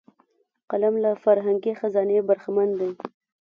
[0.71, 2.89] قلم له فرهنګي خزانې برخمن دی